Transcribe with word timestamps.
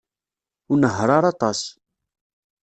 Ur 0.71 0.77
nnehheṛ 0.77 1.09
ara 1.17 1.29
aṭas. 1.33 1.61